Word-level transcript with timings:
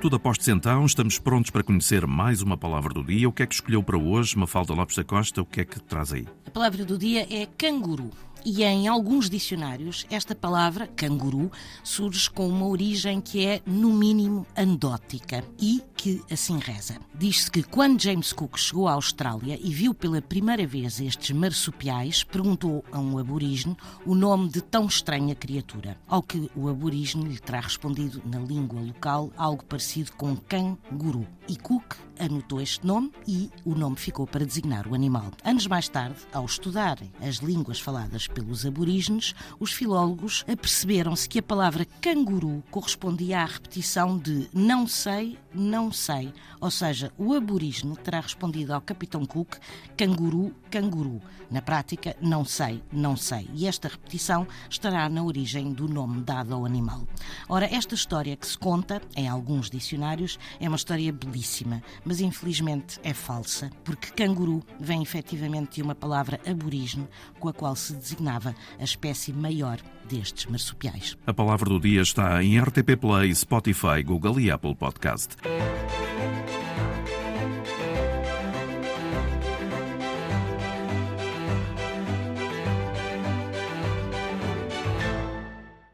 Tudo 0.00 0.14
apostos 0.14 0.46
então, 0.46 0.86
estamos 0.86 1.18
prontos 1.18 1.50
para 1.50 1.64
conhecer 1.64 2.06
mais 2.06 2.40
uma 2.40 2.56
palavra 2.56 2.94
do 2.94 3.02
dia. 3.02 3.28
O 3.28 3.32
que 3.32 3.42
é 3.42 3.46
que 3.46 3.54
escolheu 3.54 3.82
para 3.82 3.98
hoje, 3.98 4.38
Mafalda 4.38 4.72
Lopes 4.72 4.94
da 4.94 5.02
Costa? 5.02 5.42
O 5.42 5.44
que 5.44 5.62
é 5.62 5.64
que 5.64 5.80
traz 5.80 6.12
aí? 6.12 6.24
A 6.46 6.50
palavra 6.52 6.84
do 6.84 6.96
dia 6.96 7.26
é 7.28 7.46
canguru. 7.58 8.12
E 8.50 8.64
em 8.64 8.88
alguns 8.88 9.28
dicionários, 9.28 10.06
esta 10.10 10.34
palavra, 10.34 10.86
canguru, 10.86 11.52
surge 11.84 12.30
com 12.30 12.48
uma 12.48 12.66
origem 12.66 13.20
que 13.20 13.44
é, 13.44 13.60
no 13.66 13.92
mínimo, 13.92 14.46
anedótica 14.56 15.44
e 15.60 15.82
que 15.94 16.22
assim 16.30 16.58
reza. 16.58 16.96
Diz-se 17.14 17.50
que 17.50 17.62
quando 17.62 18.00
James 18.00 18.32
Cook 18.32 18.56
chegou 18.56 18.88
à 18.88 18.92
Austrália 18.92 19.58
e 19.62 19.70
viu 19.70 19.92
pela 19.92 20.22
primeira 20.22 20.66
vez 20.66 20.98
estes 20.98 21.36
marsupiais, 21.36 22.24
perguntou 22.24 22.82
a 22.90 22.98
um 22.98 23.18
aborígene 23.18 23.76
o 24.06 24.14
nome 24.14 24.48
de 24.48 24.62
tão 24.62 24.86
estranha 24.86 25.34
criatura. 25.34 25.98
Ao 26.08 26.22
que 26.22 26.50
o 26.56 26.70
aborígene 26.70 27.28
lhe 27.28 27.38
terá 27.38 27.60
respondido 27.60 28.22
na 28.24 28.38
língua 28.38 28.80
local 28.80 29.30
algo 29.36 29.62
parecido 29.62 30.12
com 30.12 30.34
canguru. 30.34 31.26
E 31.46 31.54
Cook 31.54 31.96
anotou 32.18 32.60
este 32.60 32.86
nome 32.86 33.12
e 33.26 33.50
o 33.64 33.74
nome 33.74 33.96
ficou 33.96 34.26
para 34.26 34.44
designar 34.44 34.86
o 34.86 34.94
animal. 34.94 35.30
Anos 35.44 35.66
mais 35.66 35.88
tarde, 35.88 36.18
ao 36.32 36.44
estudarem 36.44 37.10
as 37.20 37.36
línguas 37.36 37.80
faladas 37.80 38.26
pelos 38.26 38.66
aborígenes, 38.66 39.34
os 39.58 39.72
filólogos 39.72 40.44
aperceberam-se 40.50 41.28
que 41.28 41.38
a 41.38 41.42
palavra 41.42 41.86
canguru 42.00 42.62
correspondia 42.70 43.40
à 43.40 43.44
repetição 43.44 44.18
de 44.18 44.48
não 44.52 44.86
sei, 44.86 45.38
não 45.54 45.92
sei. 45.92 46.32
Ou 46.60 46.70
seja, 46.70 47.12
o 47.18 47.34
aborígene 47.34 47.96
terá 47.96 48.20
respondido 48.20 48.72
ao 48.74 48.80
Capitão 48.80 49.24
Cook 49.24 49.56
canguru, 49.96 50.54
canguru. 50.70 51.20
Na 51.50 51.62
prática, 51.62 52.14
não 52.20 52.44
sei, 52.44 52.82
não 52.92 53.16
sei. 53.16 53.48
E 53.54 53.66
esta 53.66 53.88
repetição 53.88 54.46
estará 54.68 55.08
na 55.08 55.22
origem 55.22 55.72
do 55.72 55.88
nome 55.88 56.20
dado 56.22 56.54
ao 56.54 56.66
animal. 56.66 57.06
Ora, 57.48 57.66
esta 57.74 57.94
história 57.94 58.36
que 58.36 58.46
se 58.46 58.58
conta 58.58 59.00
em 59.16 59.28
alguns 59.28 59.70
dicionários 59.70 60.38
é 60.60 60.68
uma 60.68 60.76
história 60.76 61.12
belíssima, 61.12 61.82
mas 62.08 62.22
infelizmente 62.22 62.98
é 63.02 63.12
falsa, 63.12 63.70
porque 63.84 64.10
canguru 64.12 64.62
vem 64.80 65.02
efetivamente 65.02 65.74
de 65.74 65.82
uma 65.82 65.94
palavra 65.94 66.40
aborígene 66.48 67.06
com 67.38 67.50
a 67.50 67.52
qual 67.52 67.76
se 67.76 67.92
designava 67.92 68.54
a 68.80 68.82
espécie 68.82 69.30
maior 69.30 69.78
destes 70.08 70.46
marsupiais. 70.46 71.18
A 71.26 71.34
palavra 71.34 71.68
do 71.68 71.78
dia 71.78 72.00
está 72.00 72.42
em 72.42 72.58
RTP 72.58 72.96
Play, 72.98 73.34
Spotify, 73.34 74.02
Google 74.02 74.40
e 74.40 74.50
Apple 74.50 74.74
Podcast. 74.74 75.36